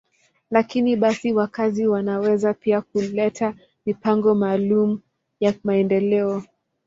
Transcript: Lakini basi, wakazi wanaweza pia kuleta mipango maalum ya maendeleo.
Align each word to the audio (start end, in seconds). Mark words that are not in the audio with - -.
Lakini 0.51 0.95
basi, 0.95 1.33
wakazi 1.33 1.87
wanaweza 1.87 2.53
pia 2.53 2.81
kuleta 2.81 3.53
mipango 3.85 4.35
maalum 4.35 4.99
ya 5.39 5.53
maendeleo. 5.63 6.43